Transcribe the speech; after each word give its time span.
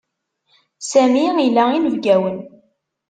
Sami 0.89 1.21
ila 1.47 1.63
inebgiwen. 1.77 2.37